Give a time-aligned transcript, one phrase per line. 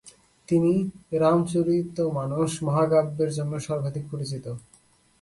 [0.49, 0.73] তিনি
[1.13, 4.45] রামচরিতমানস মহাকাব্যের জন্য সর্বাধিক পরিচিত।